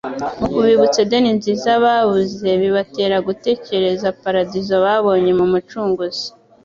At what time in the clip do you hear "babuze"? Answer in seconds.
1.83-2.49